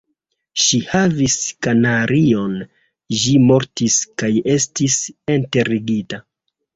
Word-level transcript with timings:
Ŝi 0.59 0.77
havis 0.91 1.33
kanarion; 1.65 2.55
ĝi 3.23 3.33
mortis 3.49 3.99
kaj 4.23 4.31
estis 4.55 4.97
enterigita. 5.35 6.21